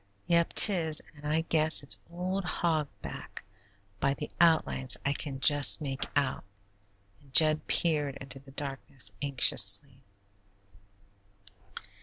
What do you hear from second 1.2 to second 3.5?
I guess it's old Hog Back